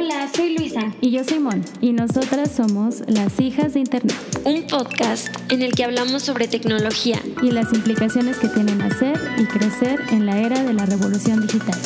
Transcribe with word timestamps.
Hola, 0.00 0.28
soy 0.32 0.56
Luisa. 0.56 0.92
Y 1.00 1.10
yo 1.10 1.24
soy 1.24 1.40
Mon. 1.40 1.60
Y 1.80 1.92
nosotras 1.92 2.52
somos 2.52 3.02
las 3.08 3.40
hijas 3.40 3.74
de 3.74 3.80
Internet. 3.80 4.14
Un 4.44 4.64
podcast 4.68 5.26
en 5.50 5.60
el 5.60 5.72
que 5.72 5.82
hablamos 5.82 6.22
sobre 6.22 6.46
tecnología. 6.46 7.20
Y 7.42 7.50
las 7.50 7.72
implicaciones 7.72 8.38
que 8.38 8.46
tienen 8.46 8.80
hacer 8.80 9.18
y 9.38 9.44
crecer 9.46 9.98
en 10.12 10.24
la 10.24 10.38
era 10.38 10.62
de 10.62 10.72
la 10.72 10.86
revolución 10.86 11.40
digital. 11.40 11.76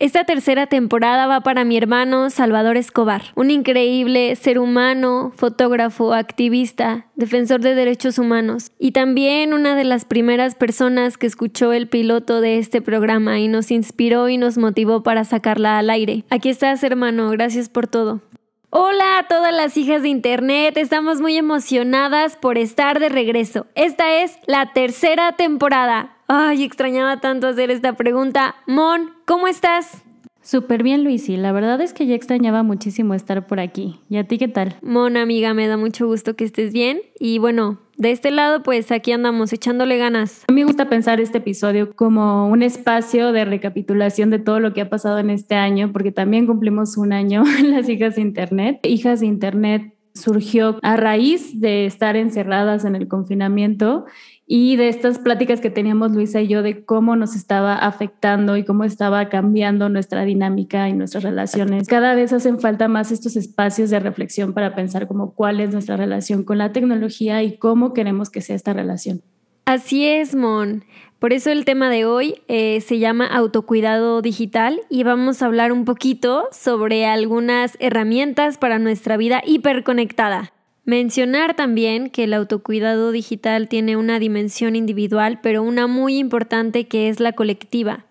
Esta 0.00 0.22
tercera 0.22 0.68
temporada 0.68 1.26
va 1.26 1.40
para 1.40 1.64
mi 1.64 1.76
hermano 1.76 2.30
Salvador 2.30 2.76
Escobar, 2.76 3.32
un 3.34 3.50
increíble 3.50 4.36
ser 4.36 4.60
humano, 4.60 5.32
fotógrafo, 5.34 6.14
activista, 6.14 7.06
defensor 7.16 7.62
de 7.62 7.74
derechos 7.74 8.20
humanos 8.20 8.70
y 8.78 8.92
también 8.92 9.52
una 9.52 9.74
de 9.74 9.82
las 9.82 10.04
primeras 10.04 10.54
personas 10.54 11.18
que 11.18 11.26
escuchó 11.26 11.72
el 11.72 11.88
piloto 11.88 12.40
de 12.40 12.58
este 12.58 12.80
programa 12.80 13.40
y 13.40 13.48
nos 13.48 13.72
inspiró 13.72 14.28
y 14.28 14.36
nos 14.36 14.56
motivó 14.56 15.02
para 15.02 15.24
sacarla 15.24 15.80
al 15.80 15.90
aire. 15.90 16.24
Aquí 16.30 16.48
estás 16.48 16.84
hermano, 16.84 17.30
gracias 17.30 17.68
por 17.68 17.88
todo. 17.88 18.20
Hola 18.70 19.18
a 19.18 19.26
todas 19.26 19.52
las 19.52 19.76
hijas 19.76 20.02
de 20.02 20.10
Internet, 20.10 20.76
estamos 20.76 21.20
muy 21.20 21.36
emocionadas 21.36 22.36
por 22.36 22.56
estar 22.56 23.00
de 23.00 23.08
regreso. 23.08 23.66
Esta 23.74 24.22
es 24.22 24.38
la 24.46 24.72
tercera 24.72 25.32
temporada. 25.32 26.18
Ay, 26.28 26.62
extrañaba 26.62 27.20
tanto 27.20 27.48
hacer 27.48 27.72
esta 27.72 27.94
pregunta. 27.94 28.54
Mon, 28.66 29.17
¿cómo 29.28 29.46
estás? 29.46 30.02
Súper 30.40 30.82
bien, 30.82 31.04
Luisi. 31.04 31.36
La 31.36 31.52
verdad 31.52 31.82
es 31.82 31.92
que 31.92 32.06
ya 32.06 32.14
extrañaba 32.14 32.62
muchísimo 32.62 33.12
estar 33.12 33.46
por 33.46 33.60
aquí. 33.60 34.00
¿Y 34.08 34.16
a 34.16 34.24
ti 34.24 34.38
qué 34.38 34.48
tal? 34.48 34.76
Mon, 34.80 35.18
amiga, 35.18 35.52
me 35.52 35.66
da 35.66 35.76
mucho 35.76 36.06
gusto 36.06 36.34
que 36.34 36.44
estés 36.44 36.72
bien. 36.72 37.02
Y 37.20 37.38
bueno, 37.38 37.78
de 37.98 38.10
este 38.10 38.30
lado, 38.30 38.62
pues 38.62 38.90
aquí 38.90 39.12
andamos 39.12 39.52
echándole 39.52 39.98
ganas. 39.98 40.44
A 40.48 40.52
mí 40.52 40.62
me 40.62 40.66
gusta 40.66 40.88
pensar 40.88 41.20
este 41.20 41.38
episodio 41.38 41.94
como 41.94 42.48
un 42.48 42.62
espacio 42.62 43.32
de 43.32 43.44
recapitulación 43.44 44.30
de 44.30 44.38
todo 44.38 44.60
lo 44.60 44.72
que 44.72 44.80
ha 44.80 44.88
pasado 44.88 45.18
en 45.18 45.28
este 45.28 45.56
año, 45.56 45.92
porque 45.92 46.10
también 46.10 46.46
cumplimos 46.46 46.96
un 46.96 47.12
año 47.12 47.42
las 47.64 47.86
hijas 47.90 48.16
de 48.16 48.22
Internet. 48.22 48.80
Hijas 48.84 49.20
de 49.20 49.26
Internet 49.26 49.92
surgió 50.20 50.78
a 50.82 50.96
raíz 50.96 51.60
de 51.60 51.86
estar 51.86 52.16
encerradas 52.16 52.84
en 52.84 52.96
el 52.96 53.08
confinamiento 53.08 54.06
y 54.46 54.76
de 54.76 54.88
estas 54.88 55.18
pláticas 55.18 55.60
que 55.60 55.70
teníamos 55.70 56.12
Luisa 56.12 56.40
y 56.40 56.48
yo 56.48 56.62
de 56.62 56.84
cómo 56.84 57.16
nos 57.16 57.36
estaba 57.36 57.74
afectando 57.74 58.56
y 58.56 58.64
cómo 58.64 58.84
estaba 58.84 59.28
cambiando 59.28 59.88
nuestra 59.90 60.24
dinámica 60.24 60.88
y 60.88 60.94
nuestras 60.94 61.22
relaciones. 61.22 61.86
Cada 61.86 62.14
vez 62.14 62.32
hacen 62.32 62.58
falta 62.58 62.88
más 62.88 63.12
estos 63.12 63.36
espacios 63.36 63.90
de 63.90 64.00
reflexión 64.00 64.54
para 64.54 64.74
pensar 64.74 65.06
como 65.06 65.34
cuál 65.34 65.60
es 65.60 65.72
nuestra 65.72 65.96
relación 65.96 66.44
con 66.44 66.58
la 66.58 66.72
tecnología 66.72 67.42
y 67.42 67.58
cómo 67.58 67.92
queremos 67.92 68.30
que 68.30 68.40
sea 68.40 68.56
esta 68.56 68.72
relación. 68.72 69.22
Así 69.66 70.06
es, 70.06 70.34
Mon. 70.34 70.82
Por 71.18 71.32
eso 71.32 71.50
el 71.50 71.64
tema 71.64 71.90
de 71.90 72.04
hoy 72.04 72.42
eh, 72.46 72.80
se 72.80 73.00
llama 73.00 73.26
autocuidado 73.26 74.22
digital 74.22 74.80
y 74.88 75.02
vamos 75.02 75.42
a 75.42 75.46
hablar 75.46 75.72
un 75.72 75.84
poquito 75.84 76.46
sobre 76.52 77.06
algunas 77.06 77.76
herramientas 77.80 78.56
para 78.56 78.78
nuestra 78.78 79.16
vida 79.16 79.42
hiperconectada. 79.44 80.52
Mencionar 80.84 81.56
también 81.56 82.10
que 82.10 82.24
el 82.24 82.34
autocuidado 82.34 83.10
digital 83.10 83.68
tiene 83.68 83.96
una 83.96 84.20
dimensión 84.20 84.76
individual, 84.76 85.40
pero 85.42 85.64
una 85.64 85.88
muy 85.88 86.18
importante 86.18 86.86
que 86.86 87.08
es 87.08 87.18
la 87.18 87.32
colectiva. 87.32 88.06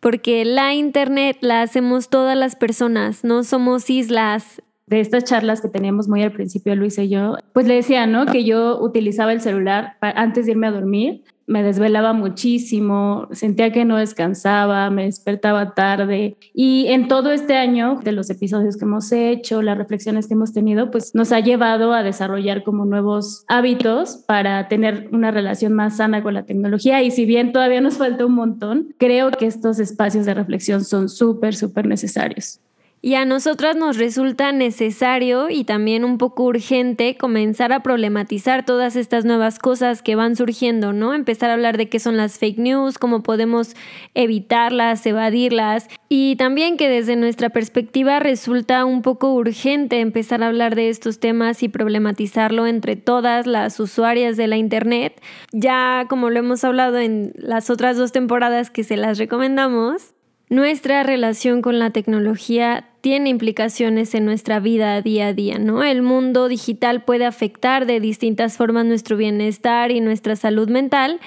Porque 0.00 0.44
la 0.44 0.74
Internet 0.74 1.36
la 1.42 1.62
hacemos 1.62 2.08
todas 2.08 2.36
las 2.36 2.56
personas, 2.56 3.22
no 3.22 3.44
somos 3.44 3.88
islas. 3.90 4.60
De 4.88 4.98
estas 4.98 5.22
charlas 5.22 5.60
que 5.60 5.68
teníamos 5.68 6.08
muy 6.08 6.24
al 6.24 6.32
principio, 6.32 6.74
Luis 6.74 6.98
y 6.98 7.08
yo, 7.08 7.36
pues 7.52 7.68
le 7.68 7.74
decía, 7.74 8.08
¿no? 8.08 8.26
Que 8.26 8.42
yo 8.44 8.82
utilizaba 8.82 9.32
el 9.32 9.40
celular 9.40 9.96
antes 10.00 10.46
de 10.46 10.52
irme 10.52 10.66
a 10.66 10.72
dormir 10.72 11.22
me 11.50 11.64
desvelaba 11.64 12.12
muchísimo, 12.12 13.26
sentía 13.32 13.72
que 13.72 13.84
no 13.84 13.96
descansaba, 13.96 14.88
me 14.90 15.06
despertaba 15.06 15.74
tarde 15.74 16.36
y 16.54 16.86
en 16.86 17.08
todo 17.08 17.32
este 17.32 17.56
año 17.56 17.98
de 18.04 18.12
los 18.12 18.30
episodios 18.30 18.76
que 18.76 18.84
hemos 18.84 19.10
hecho, 19.10 19.60
las 19.60 19.76
reflexiones 19.76 20.28
que 20.28 20.34
hemos 20.34 20.52
tenido, 20.52 20.92
pues 20.92 21.12
nos 21.12 21.32
ha 21.32 21.40
llevado 21.40 21.92
a 21.92 22.04
desarrollar 22.04 22.62
como 22.62 22.84
nuevos 22.84 23.44
hábitos 23.48 24.22
para 24.28 24.68
tener 24.68 25.08
una 25.10 25.32
relación 25.32 25.72
más 25.72 25.96
sana 25.96 26.22
con 26.22 26.34
la 26.34 26.44
tecnología 26.44 27.02
y 27.02 27.10
si 27.10 27.26
bien 27.26 27.52
todavía 27.52 27.80
nos 27.80 27.98
falta 27.98 28.24
un 28.24 28.34
montón, 28.34 28.94
creo 28.96 29.32
que 29.32 29.46
estos 29.46 29.80
espacios 29.80 30.26
de 30.26 30.34
reflexión 30.34 30.84
son 30.84 31.08
súper, 31.08 31.56
súper 31.56 31.86
necesarios. 31.86 32.60
Y 33.02 33.14
a 33.14 33.24
nosotras 33.24 33.76
nos 33.76 33.96
resulta 33.96 34.52
necesario 34.52 35.48
y 35.48 35.64
también 35.64 36.04
un 36.04 36.18
poco 36.18 36.44
urgente 36.44 37.16
comenzar 37.16 37.72
a 37.72 37.82
problematizar 37.82 38.66
todas 38.66 38.94
estas 38.94 39.24
nuevas 39.24 39.58
cosas 39.58 40.02
que 40.02 40.16
van 40.16 40.36
surgiendo, 40.36 40.92
¿no? 40.92 41.14
Empezar 41.14 41.48
a 41.48 41.54
hablar 41.54 41.78
de 41.78 41.88
qué 41.88 41.98
son 41.98 42.18
las 42.18 42.38
fake 42.38 42.58
news, 42.58 42.98
cómo 42.98 43.22
podemos 43.22 43.74
evitarlas, 44.12 45.06
evadirlas 45.06 45.88
y 46.10 46.36
también 46.36 46.76
que 46.76 46.90
desde 46.90 47.16
nuestra 47.16 47.48
perspectiva 47.48 48.18
resulta 48.18 48.84
un 48.84 49.00
poco 49.00 49.32
urgente 49.32 50.00
empezar 50.00 50.42
a 50.42 50.48
hablar 50.48 50.74
de 50.74 50.90
estos 50.90 51.20
temas 51.20 51.62
y 51.62 51.70
problematizarlo 51.70 52.66
entre 52.66 52.96
todas 52.96 53.46
las 53.46 53.80
usuarias 53.80 54.36
de 54.36 54.46
la 54.46 54.58
Internet. 54.58 55.22
Ya 55.52 56.04
como 56.10 56.28
lo 56.28 56.40
hemos 56.40 56.64
hablado 56.64 56.98
en 56.98 57.32
las 57.36 57.70
otras 57.70 57.96
dos 57.96 58.12
temporadas 58.12 58.70
que 58.70 58.84
se 58.84 58.98
las 58.98 59.16
recomendamos, 59.16 60.12
nuestra 60.50 61.04
relación 61.04 61.62
con 61.62 61.78
la 61.78 61.90
tecnología 61.90 62.88
tiene 63.00 63.30
implicaciones 63.30 64.14
en 64.14 64.24
nuestra 64.24 64.58
vida 64.58 65.00
día 65.00 65.28
a 65.28 65.32
día, 65.32 65.58
¿no? 65.58 65.84
El 65.84 66.02
mundo 66.02 66.48
digital 66.48 67.04
puede 67.04 67.24
afectar 67.24 67.86
de 67.86 68.00
distintas 68.00 68.56
formas 68.56 68.84
nuestro 68.84 69.16
bienestar 69.16 69.92
y 69.92 70.00
nuestra 70.00 70.34
salud 70.34 70.68
mental. 70.68 71.20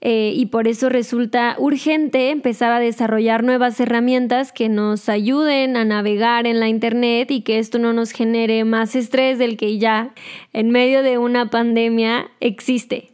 Eh, 0.00 0.32
y 0.36 0.46
por 0.46 0.68
eso 0.68 0.90
resulta 0.90 1.56
urgente 1.58 2.30
empezar 2.30 2.72
a 2.72 2.78
desarrollar 2.78 3.42
nuevas 3.42 3.80
herramientas 3.80 4.52
que 4.52 4.68
nos 4.68 5.08
ayuden 5.08 5.76
a 5.76 5.84
navegar 5.84 6.46
en 6.46 6.60
la 6.60 6.68
Internet 6.68 7.30
y 7.30 7.40
que 7.40 7.58
esto 7.58 7.78
no 7.78 7.92
nos 7.92 8.12
genere 8.12 8.64
más 8.64 8.94
estrés 8.94 9.38
del 9.38 9.56
que 9.56 9.78
ya 9.78 10.12
en 10.52 10.70
medio 10.70 11.02
de 11.02 11.16
una 11.16 11.48
pandemia 11.48 12.30
existe. 12.40 13.13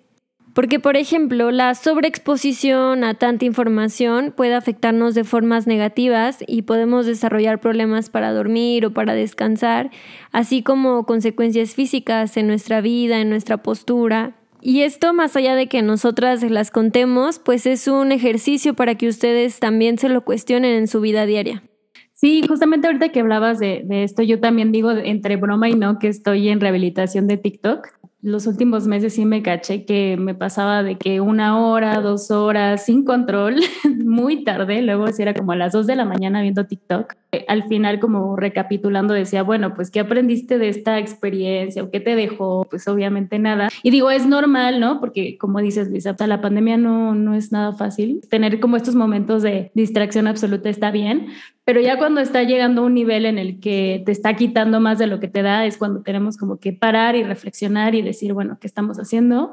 Porque, 0.55 0.81
por 0.81 0.97
ejemplo, 0.97 1.53
la 1.53 1.75
sobreexposición 1.75 3.05
a 3.05 3.15
tanta 3.15 3.45
información 3.45 4.33
puede 4.37 4.55
afectarnos 4.55 5.15
de 5.15 5.23
formas 5.23 5.67
negativas 5.69 6.43
y 6.47 6.63
podemos 6.63 7.07
desarrollar 7.07 7.61
problemas 7.61 8.11
para 8.11 8.33
dormir 8.33 8.85
o 8.85 8.93
para 8.93 9.15
descansar, 9.15 9.91
así 10.33 10.63
como 10.63 11.07
consecuencias 11.07 11.75
físicas 11.75 12.37
en 12.37 12.49
nuestra 12.49 12.81
vida, 12.81 13.21
en 13.21 13.31
nuestra 13.31 13.59
postura. 13.59 14.37
Y 14.61 14.81
esto, 14.81 15.15
más 15.15 15.37
allá 15.37 15.55
de 15.55 15.69
que 15.69 15.83
nosotras 15.83 16.43
las 16.43 16.71
contemos, 16.71 17.39
pues 17.39 17.65
es 17.65 17.87
un 17.87 18.11
ejercicio 18.11 18.75
para 18.75 18.97
que 18.97 19.09
ustedes 19.09 19.61
también 19.61 19.99
se 19.99 20.09
lo 20.09 20.25
cuestionen 20.25 20.75
en 20.75 20.89
su 20.89 21.01
vida 21.01 21.27
diaria. 21.27 21.63
Sí, 22.13 22.43
justamente 22.47 22.89
ahorita 22.89 23.11
que 23.11 23.21
hablabas 23.21 23.59
de, 23.61 23.83
de, 23.85 24.03
esto, 24.03 24.23
yo 24.23 24.41
también 24.41 24.73
digo 24.73 24.91
entre 24.91 25.37
broma 25.37 25.71
y 25.71 25.75
no 25.75 25.99
que 25.99 26.09
estoy 26.09 26.49
en 26.49 26.61
rehabilitación 26.61 27.27
de 27.29 27.39
TikTok 27.39 28.00
los 28.23 28.47
últimos 28.47 28.87
meses 28.87 29.15
sí 29.15 29.25
me 29.25 29.43
caché 29.43 29.85
que 29.85 30.17
me 30.19 30.35
pasaba 30.35 30.83
de 30.83 30.97
que 30.97 31.21
una 31.21 31.59
hora, 31.59 32.01
dos 32.01 32.31
horas 32.31 32.85
sin 32.85 33.05
control, 33.05 33.57
muy 34.05 34.45
tarde, 34.45 34.83
luego 34.83 35.07
era 35.19 35.35
como 35.35 35.53
a 35.53 35.57
las 35.57 35.73
dos 35.73 35.87
de 35.87 35.97
la 35.97 36.05
mañana 36.05 36.43
viendo 36.43 36.67
TikTok. 36.67 37.15
Al 37.49 37.65
final 37.69 38.01
como 38.01 38.37
recapitulando 38.37 39.15
decía, 39.15 39.43
bueno, 39.43 39.75
pues 39.75 39.91
¿qué 39.91 40.01
aprendiste 40.01 40.59
de 40.59 40.69
esta 40.69 40.99
experiencia 40.99 41.83
o 41.83 41.91
qué 41.91 42.01
te 42.01 42.17
dejó? 42.17 42.67
Pues 42.69 42.89
obviamente 42.89 43.39
nada. 43.39 43.69
Y 43.83 43.91
digo, 43.91 44.11
es 44.11 44.27
normal, 44.27 44.81
¿no? 44.81 45.01
Porque 45.01 45.39
como 45.39 45.61
dices, 45.61 45.89
Luisa, 45.89 46.17
la 46.27 46.41
pandemia 46.41 46.77
no, 46.77 47.15
no 47.15 47.35
es 47.35 47.53
nada 47.53 47.73
fácil. 47.73 48.21
Tener 48.29 48.61
como 48.61 48.77
estos 48.77 48.95
momentos 48.95 49.43
de 49.43 49.71
distracción 49.75 50.27
absoluta 50.27 50.69
está 50.69 50.91
bien, 50.91 51.29
pero 51.71 51.83
ya 51.83 51.99
cuando 51.99 52.21
está 52.21 52.43
llegando 52.43 52.83
a 52.83 52.85
un 52.87 52.95
nivel 52.95 53.25
en 53.27 53.39
el 53.39 53.61
que 53.61 54.03
te 54.05 54.11
está 54.11 54.35
quitando 54.35 54.81
más 54.81 54.99
de 54.99 55.07
lo 55.07 55.21
que 55.21 55.29
te 55.29 55.41
da, 55.41 55.67
es 55.67 55.79
cuando 55.79 56.03
tenemos 56.03 56.37
como 56.37 56.59
que 56.59 56.73
parar 56.73 57.15
y 57.15 57.23
reflexionar 57.23 57.95
y 57.95 58.03
decir, 58.03 58.33
bueno, 58.33 58.59
¿qué 58.61 58.67
estamos 58.67 58.97
haciendo? 58.97 59.53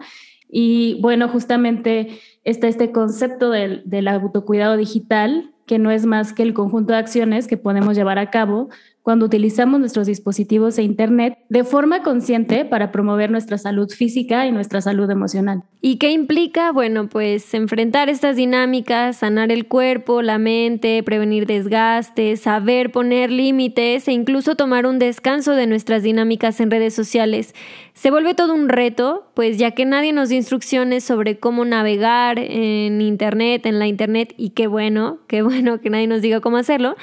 Y 0.49 0.99
bueno, 0.99 1.29
justamente 1.29 2.19
está 2.43 2.67
este 2.69 2.91
concepto 2.91 3.51
del, 3.51 3.83
del 3.85 4.07
autocuidado 4.07 4.77
digital, 4.77 5.53
que 5.67 5.77
no 5.77 5.91
es 5.91 6.07
más 6.07 6.33
que 6.33 6.41
el 6.41 6.55
conjunto 6.55 6.93
de 6.93 6.97
acciones 6.97 7.45
que 7.45 7.57
podemos 7.57 7.95
llevar 7.95 8.17
a 8.17 8.31
cabo 8.31 8.69
cuando 9.07 9.25
utilizamos 9.25 9.79
nuestros 9.79 10.05
dispositivos 10.05 10.77
e 10.77 10.83
Internet 10.83 11.37
de 11.47 11.63
forma 11.63 12.03
consciente 12.03 12.65
para 12.65 12.91
promover 12.91 13.31
nuestra 13.31 13.57
salud 13.57 13.89
física 13.89 14.45
y 14.45 14.51
nuestra 14.51 14.81
salud 14.81 15.09
emocional. 15.09 15.63
¿Y 15.79 15.95
qué 15.95 16.11
implica? 16.11 16.73
Bueno, 16.73 17.07
pues 17.07 17.53
enfrentar 17.53 18.09
estas 18.09 18.35
dinámicas, 18.35 19.15
sanar 19.15 19.49
el 19.49 19.69
cuerpo, 19.69 20.21
la 20.21 20.39
mente, 20.39 21.01
prevenir 21.03 21.45
desgastes, 21.45 22.41
saber 22.41 22.91
poner 22.91 23.31
límites 23.31 24.09
e 24.09 24.11
incluso 24.11 24.55
tomar 24.55 24.85
un 24.85 24.99
descanso 24.99 25.53
de 25.53 25.67
nuestras 25.67 26.03
dinámicas 26.03 26.59
en 26.59 26.69
redes 26.69 26.93
sociales. 26.93 27.55
Se 27.93 28.11
vuelve 28.11 28.33
todo 28.33 28.53
un 28.53 28.67
reto, 28.67 29.31
pues 29.33 29.57
ya 29.57 29.71
que 29.71 29.85
nadie 29.85 30.13
nos 30.13 30.29
da 30.29 30.35
instrucciones 30.35 31.03
sobre 31.05 31.39
cómo 31.39 31.63
navegar 31.63 32.37
en 32.39 33.01
Internet, 33.01 33.65
en 33.65 33.79
la 33.79 33.87
Internet, 33.87 34.33
y 34.37 34.49
qué 34.49 34.67
bueno, 34.67 35.19
qué 35.27 35.41
bueno 35.41 35.79
que 35.79 35.89
nadie 35.89 36.07
nos 36.07 36.21
diga 36.21 36.41
cómo 36.41 36.57
hacerlo, 36.57 36.95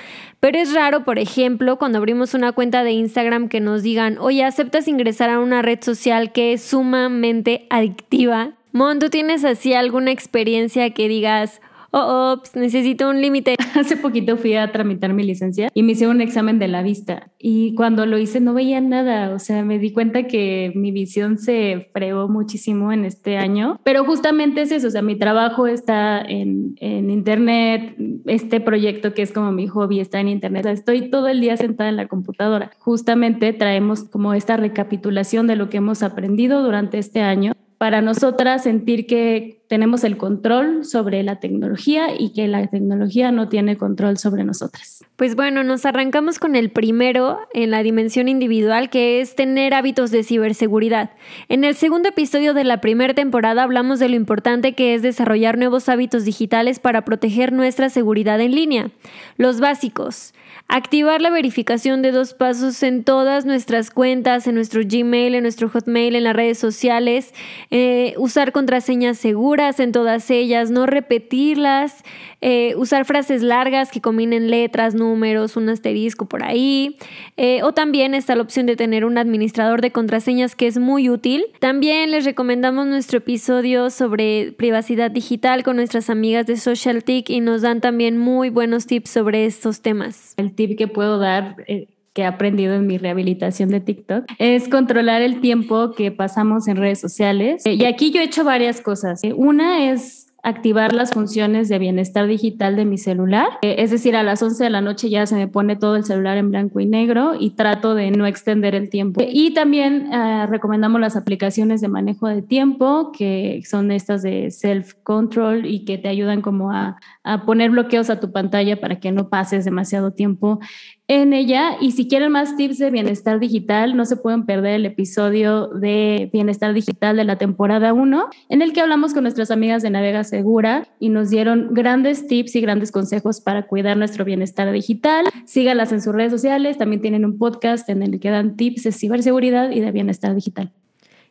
pero 0.45 0.59
es 0.59 0.75
raro, 0.75 1.05
por 1.05 1.19
ejemplo, 1.19 1.79
cuando 1.79 1.97
abrimos 1.97 2.35
una 2.35 2.53
cuenta 2.53 2.85
de 2.85 2.93
Instagram 2.93 3.49
que 3.49 3.61
nos 3.61 3.83
digan, 3.83 4.19
oye, 4.19 4.45
¿aceptas 4.45 4.89
ingresar 4.89 5.31
a 5.31 5.39
una 5.39 5.63
red 5.63 5.83
social 5.83 6.33
que 6.33 6.53
es 6.53 6.63
sumamente 6.63 7.67
adictiva? 7.71 8.53
Mon, 8.71 8.99
¿tú 8.99 9.09
tienes 9.09 9.43
así 9.47 9.73
alguna 9.73 10.11
experiencia 10.11 10.91
que 10.91 11.09
digas, 11.09 11.63
oh, 11.95 12.33
ops, 12.33 12.57
necesito 12.57 13.09
un 13.09 13.21
límite. 13.21 13.55
Hace 13.75 13.97
poquito 13.97 14.37
fui 14.37 14.55
a 14.55 14.71
tramitar 14.73 15.13
mi 15.15 15.23
licencia 15.23 15.71
y 15.75 15.83
me 15.83 15.93
hicieron 15.93 16.17
un 16.17 16.23
examen 16.23 16.59
de 16.59 16.69
la 16.69 16.83
vista 16.83 17.31
y 17.39 17.75
cuando 17.75 18.07
lo 18.07 18.19
hice 18.19 18.41
no 18.41 18.55
veía 18.55 18.81
nada, 18.81 19.35
o 19.35 19.39
sea, 19.39 19.65
me 19.65 19.79
di 19.79 19.93
cuenta 19.93 20.25
que 20.25 20.73
mi 20.75 20.93
visión 20.93 21.39
se 21.39 21.89
fregó 21.93 22.29
muchísimo 22.29 22.93
en 22.93 23.05
este 23.05 23.37
año, 23.37 23.81
pero 23.85 24.05
justamente 24.05 24.63
es 24.63 24.73
eso, 24.73 24.89
o 24.89 24.91
sea, 24.91 25.03
mi 25.03 25.17
trabajo 25.17 25.67
está 25.67 26.21
en, 26.21 26.75
en 26.81 27.11
internet, 27.11 27.97
este 28.27 28.61
proyecto 28.61 29.15
que 29.15 29.23
es 29.23 29.33
como 29.33 29.53
mi 29.53 29.67
hobby 29.67 30.01
está 30.01 30.21
en 30.21 30.29
internet, 30.29 30.67
estoy 30.67 31.11
todo 31.11 31.29
el 31.29 31.41
día 31.41 31.57
sentada 31.57 31.91
en 31.91 31.97
la 31.97 32.09
computadora. 32.09 32.71
Justamente 32.79 33.53
traemos 33.53 34.05
como 34.05 34.35
esta 34.35 34.57
recapitulación 34.57 35.47
de 35.47 35.57
lo 35.57 35.69
que 35.69 35.79
hemos 35.79 36.03
aprendido 36.03 36.63
durante 36.63 36.99
este 36.99 37.21
año 37.21 37.53
para 37.79 38.01
nosotras 38.01 38.63
sentir 38.63 39.07
que 39.07 39.64
tenemos 39.75 40.05
el 40.05 40.17
control 40.17 40.85
sobre 40.85 41.25
la 41.25 41.41
tecnología 41.41 42.07
y 42.17 42.33
que 42.33 42.47
la 42.47 42.65
tecnología 42.69 43.33
no 43.33 43.49
tiene 43.49 43.77
control 43.77 44.19
sobre 44.19 44.45
nosotras. 44.45 45.05
Pues 45.17 45.35
bueno, 45.35 45.65
nos 45.65 45.85
arrancamos 45.85 46.39
con 46.39 46.55
el 46.55 46.71
primero 46.71 47.41
en 47.53 47.73
la 47.73 47.83
dimensión 47.83 48.29
individual, 48.29 48.89
que 48.89 49.21
es 49.21 49.35
tener 49.35 49.75
hábitos 49.75 50.13
de 50.13 50.23
ciberseguridad. 50.23 51.11
En 51.49 51.65
el 51.65 51.75
segundo 51.75 52.11
episodio 52.11 52.55
de 52.55 52.63
la 52.63 52.81
primera 52.81 53.15
temporada 53.15 53.65
hablamos 53.65 53.99
de 53.99 54.09
lo 54.09 54.15
importante 54.15 54.75
que 54.75 54.95
es 54.95 55.03
desarrollar 55.03 55.59
nuevos 55.59 55.89
hábitos 55.89 56.25
digitales 56.25 56.79
para 56.79 57.05
proteger 57.05 57.53
nuestra 57.53 57.91
seguridad 57.91 58.41
en 58.41 58.55
línea. 58.55 58.93
Los 59.39 59.59
básicos. 59.59 60.35
Activar 60.67 61.21
la 61.21 61.31
verificación 61.31 62.01
de 62.01 62.11
dos 62.11 62.33
pasos 62.33 62.83
en 62.83 63.05
todas 63.05 63.45
nuestras 63.45 63.91
cuentas, 63.91 64.47
en 64.47 64.55
nuestro 64.55 64.81
Gmail, 64.83 65.35
en 65.35 65.43
nuestro 65.43 65.69
Hotmail, 65.69 66.17
en 66.17 66.25
las 66.25 66.35
redes 66.35 66.59
sociales. 66.59 67.35
Eh, 67.71 68.15
usar 68.17 68.51
contraseñas 68.53 69.19
seguras 69.19 69.64
en 69.81 69.93
todas 69.93 70.31
ellas, 70.31 70.71
no 70.71 70.87
repetirlas. 70.87 72.03
Eh, 72.41 72.75
usar 72.77 73.05
frases 73.05 73.43
largas 73.43 73.91
que 73.91 74.01
combinen 74.01 74.51
letras, 74.51 74.95
números, 74.95 75.57
un 75.57 75.69
asterisco 75.69 76.27
por 76.27 76.43
ahí. 76.43 76.97
Eh, 77.37 77.63
o 77.63 77.73
también 77.73 78.15
está 78.15 78.35
la 78.35 78.43
opción 78.43 78.67
de 78.67 78.77
tener 78.77 79.05
un 79.05 79.19
administrador 79.19 79.81
de 79.81 79.91
contraseñas 79.91 80.55
que 80.55 80.67
es 80.67 80.79
muy 80.79 81.11
útil. 81.11 81.45
También 81.59 82.11
les 82.11 82.25
recomendamos 82.25 82.87
nuestro 82.87 83.19
episodio 83.19 83.91
sobre 83.91 84.53
privacidad 84.53 85.11
digital 85.11 85.63
con 85.63 85.77
nuestras 85.77 86.11
amigas 86.11 86.47
de 86.47 86.57
SocialTIC 86.57 87.31
y 87.31 87.41
nos 87.41 87.63
dan 87.63 87.81
también 87.81 88.19
muy 88.19 88.51
buenos 88.51 88.87
tips 88.87 89.11
sobre 89.11 89.47
estos 89.47 89.81
temas 89.81 90.35
tip 90.55 90.77
que 90.79 90.89
puedo 90.89 91.19
dar 91.19 91.57
eh, 91.67 91.89
que 92.15 92.23
he 92.23 92.27
aprendido 92.27 92.75
en 92.75 92.87
mi 92.87 92.97
rehabilitación 92.97 93.69
de 93.69 93.81
TikTok 93.81 94.25
es 94.39 94.69
controlar 94.69 95.21
el 95.21 95.41
tiempo 95.41 95.91
que 95.91 96.13
pasamos 96.13 96.69
en 96.69 96.77
redes 96.77 97.01
sociales. 97.01 97.67
Y 97.67 97.85
aquí 97.85 98.13
yo 98.13 98.21
he 98.21 98.25
hecho 98.25 98.45
varias 98.45 98.81
cosas. 98.81 99.23
Eh, 99.25 99.33
una 99.35 99.91
es 99.91 100.25
activar 100.45 100.93
las 100.93 101.13
funciones 101.13 101.71
de 101.71 101.79
bienestar 101.79 102.27
digital 102.27 102.77
de 102.77 102.85
mi 102.85 102.99
celular. 102.99 103.49
Eh, 103.63 103.77
es 103.79 103.91
decir, 103.91 104.15
a 104.15 104.23
las 104.23 104.43
11 104.43 104.63
de 104.63 104.71
la 104.71 104.83
noche 104.83 105.09
ya 105.09 105.27
se 105.27 105.35
me 105.35 105.49
pone 105.49 105.75
todo 105.75 105.97
el 105.97 106.05
celular 106.05 106.37
en 106.37 106.51
blanco 106.51 106.81
y 106.81 106.87
negro 106.87 107.33
y 107.39 107.51
trato 107.51 107.95
de 107.95 108.11
no 108.11 108.27
extender 108.27 108.75
el 108.75 108.91
tiempo. 108.91 109.23
Y 109.27 109.55
también 109.55 110.13
eh, 110.13 110.47
recomendamos 110.47 111.01
las 111.01 111.17
aplicaciones 111.17 111.81
de 111.81 111.89
manejo 111.89 112.29
de 112.29 112.43
tiempo, 112.43 113.11
que 113.11 113.63
son 113.65 113.91
estas 113.91 114.23
de 114.23 114.51
self-control 114.51 115.65
y 115.65 115.87
que 115.87 115.97
te 115.97 116.09
ayudan 116.09 116.43
como 116.43 116.71
a, 116.71 116.99
a 117.25 117.47
poner 117.47 117.71
bloqueos 117.71 118.11
a 118.11 118.21
tu 118.21 118.31
pantalla 118.31 118.79
para 118.79 119.01
que 119.01 119.13
no 119.13 119.31
pases 119.31 119.65
demasiado 119.65 120.13
tiempo 120.13 120.61
en 121.09 121.33
ella. 121.33 121.77
Y 121.81 121.93
si 121.93 122.09
quieren 122.09 122.33
más 122.33 122.57
tips 122.57 122.79
de 122.79 122.91
bienestar 122.91 123.39
digital, 123.39 123.97
no 123.97 124.05
se 124.05 124.17
pueden 124.17 124.47
perder 124.47 124.77
el 124.77 124.87
episodio 124.87 125.69
de 125.69 126.31
bienestar 126.33 126.73
digital 126.75 127.17
de 127.17 127.25
la 127.25 127.37
temporada 127.37 127.93
1, 127.93 128.29
en 128.49 128.63
el 128.63 128.73
que 128.73 128.81
hablamos 128.81 129.15
con 129.15 129.25
nuestras 129.25 129.51
amigas 129.51 129.83
de 129.83 129.91
Navega 129.91 130.25
Segura 130.25 130.89
y 130.99 131.09
nos 131.09 131.31
dieron 131.31 131.75
grandes 131.75 132.27
tips 132.27 132.57
y 132.57 132.61
grandes 132.61 132.93
consejos 132.93 133.41
para 133.41 133.67
cuidar 133.67 133.97
nuestro 133.97 134.25
bienestar 134.25 134.71
digital. 134.73 135.27
Sígalas 135.45 135.93
en 135.93 136.01
sus 136.01 136.15
redes 136.15 136.33
sociales, 136.33 136.79
también 136.79 137.03
tienen 137.03 137.25
un 137.25 137.39
podcast 137.39 137.89
en 137.89 138.03
el 138.03 138.21
que 138.21 138.31
dan 138.31 138.57
tips 138.57 138.85
de 138.85 138.93
ciberseguridad 138.93 139.71
y 139.71 139.81
de 139.81 139.93
bienestar 139.93 140.35
digital. 140.35 140.73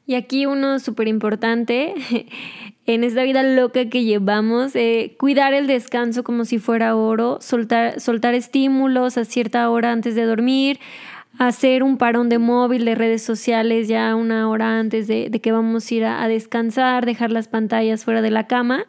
Y 0.05 0.15
aquí 0.15 0.45
uno 0.45 0.79
súper 0.79 1.07
importante 1.07 1.93
en 2.85 3.03
esta 3.03 3.23
vida 3.23 3.43
loca 3.43 3.89
que 3.89 4.03
llevamos, 4.03 4.75
eh, 4.75 5.15
cuidar 5.17 5.53
el 5.53 5.67
descanso 5.67 6.23
como 6.23 6.43
si 6.45 6.59
fuera 6.59 6.95
oro, 6.95 7.37
soltar, 7.39 7.99
soltar 8.01 8.33
estímulos 8.33 9.17
a 9.17 9.23
cierta 9.23 9.69
hora 9.69 9.91
antes 9.91 10.15
de 10.15 10.25
dormir, 10.25 10.79
hacer 11.39 11.83
un 11.83 11.97
parón 11.97 12.29
de 12.29 12.37
móvil, 12.37 12.85
de 12.85 12.95
redes 12.95 13.23
sociales 13.23 13.87
ya 13.87 14.13
una 14.15 14.49
hora 14.49 14.77
antes 14.79 15.07
de, 15.07 15.31
que 15.31 15.51
vamos 15.51 15.89
a 15.89 15.93
ir 15.93 16.05
a 16.05 16.27
descansar, 16.27 17.05
dejar 17.05 17.31
las 17.31 17.47
pantallas 17.47 18.03
fuera 18.03 18.21
de 18.21 18.31
la 18.31 18.47
cama 18.47 18.85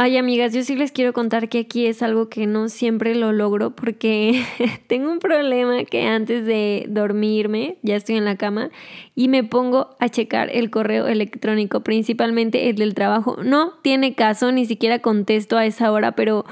Ay, 0.00 0.16
amigas, 0.16 0.54
yo 0.54 0.62
sí 0.62 0.76
les 0.76 0.92
quiero 0.92 1.12
contar 1.12 1.48
que 1.48 1.58
aquí 1.58 1.86
es 1.86 2.02
algo 2.04 2.28
que 2.28 2.46
no 2.46 2.68
siempre 2.68 3.16
lo 3.16 3.32
logro 3.32 3.74
porque 3.74 4.44
tengo 4.86 5.10
un 5.10 5.18
problema 5.18 5.82
que 5.82 6.06
antes 6.06 6.46
de 6.46 6.86
dormirme, 6.88 7.78
ya 7.82 7.96
estoy 7.96 8.14
en 8.14 8.24
la 8.24 8.36
cama 8.36 8.70
y 9.16 9.26
me 9.26 9.42
pongo 9.42 9.96
a 9.98 10.08
checar 10.08 10.50
el 10.52 10.70
correo 10.70 11.08
electrónico, 11.08 11.80
principalmente 11.80 12.70
el 12.70 12.76
del 12.76 12.94
trabajo. 12.94 13.38
No 13.42 13.72
tiene 13.82 14.14
caso, 14.14 14.52
ni 14.52 14.66
siquiera 14.66 15.00
contesto 15.00 15.56
a 15.56 15.66
esa 15.66 15.90
hora, 15.90 16.12
pero 16.12 16.44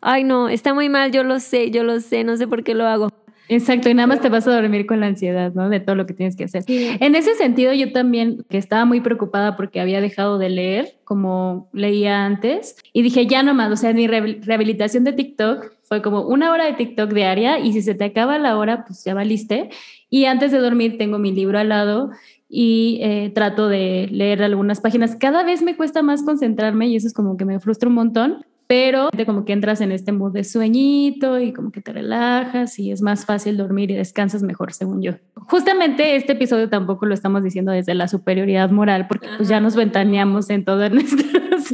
ay 0.00 0.24
no, 0.24 0.48
está 0.48 0.72
muy 0.72 0.88
mal, 0.88 1.12
yo 1.12 1.24
lo 1.24 1.40
sé, 1.40 1.70
yo 1.70 1.84
lo 1.84 2.00
sé, 2.00 2.24
no 2.24 2.38
sé 2.38 2.48
por 2.48 2.64
qué 2.64 2.72
lo 2.72 2.86
hago. 2.86 3.10
Exacto, 3.48 3.90
y 3.90 3.94
nada 3.94 4.06
más 4.06 4.20
te 4.20 4.28
vas 4.28 4.46
a 4.46 4.54
dormir 4.54 4.86
con 4.86 5.00
la 5.00 5.06
ansiedad, 5.06 5.52
¿no? 5.54 5.68
De 5.68 5.80
todo 5.80 5.96
lo 5.96 6.06
que 6.06 6.14
tienes 6.14 6.36
que 6.36 6.44
hacer. 6.44 6.64
En 6.66 7.14
ese 7.14 7.34
sentido, 7.34 7.72
yo 7.72 7.92
también, 7.92 8.44
que 8.48 8.58
estaba 8.58 8.84
muy 8.84 9.00
preocupada 9.00 9.56
porque 9.56 9.80
había 9.80 10.00
dejado 10.00 10.38
de 10.38 10.48
leer, 10.48 10.96
como 11.04 11.68
leía 11.72 12.24
antes, 12.24 12.76
y 12.92 13.02
dije, 13.02 13.26
ya 13.26 13.42
nomás, 13.42 13.70
o 13.70 13.76
sea, 13.76 13.92
mi 13.92 14.06
rehabilitación 14.06 15.04
de 15.04 15.12
TikTok 15.12 15.72
fue 15.82 16.00
como 16.00 16.22
una 16.22 16.52
hora 16.52 16.64
de 16.64 16.72
TikTok 16.72 17.12
diaria, 17.12 17.58
y 17.58 17.72
si 17.72 17.82
se 17.82 17.94
te 17.94 18.04
acaba 18.04 18.38
la 18.38 18.56
hora, 18.56 18.84
pues 18.86 19.04
ya 19.04 19.14
valiste. 19.14 19.68
Y 20.08 20.24
antes 20.24 20.52
de 20.52 20.58
dormir 20.58 20.96
tengo 20.96 21.18
mi 21.18 21.32
libro 21.32 21.58
al 21.58 21.68
lado 21.68 22.10
y 22.48 23.00
eh, 23.02 23.32
trato 23.34 23.68
de 23.68 24.08
leer 24.10 24.42
algunas 24.42 24.80
páginas. 24.80 25.16
Cada 25.16 25.42
vez 25.42 25.60
me 25.60 25.76
cuesta 25.76 26.02
más 26.02 26.22
concentrarme 26.22 26.86
y 26.86 26.96
eso 26.96 27.08
es 27.08 27.12
como 27.12 27.36
que 27.36 27.44
me 27.44 27.58
frustra 27.58 27.88
un 27.88 27.96
montón, 27.96 28.44
pero 28.66 29.10
como 29.26 29.44
que 29.44 29.52
entras 29.52 29.80
en 29.80 29.92
este 29.92 30.12
mood 30.12 30.32
de 30.32 30.44
sueñito 30.44 31.38
y 31.38 31.52
como 31.52 31.70
que 31.70 31.80
te 31.80 31.92
relajas 31.92 32.78
y 32.78 32.90
es 32.90 33.02
más 33.02 33.26
fácil 33.26 33.56
dormir 33.56 33.90
y 33.90 33.94
descansas 33.94 34.42
mejor, 34.42 34.72
según 34.72 35.02
yo. 35.02 35.12
Justamente 35.34 36.16
este 36.16 36.32
episodio 36.32 36.68
tampoco 36.68 37.06
lo 37.06 37.14
estamos 37.14 37.42
diciendo 37.42 37.72
desde 37.72 37.94
la 37.94 38.08
superioridad 38.08 38.70
moral, 38.70 39.06
porque 39.08 39.28
pues 39.36 39.48
ya 39.48 39.60
nos 39.60 39.76
ventaneamos 39.76 40.48
en 40.50 40.64
todas 40.64 40.90
nuestras 40.92 41.72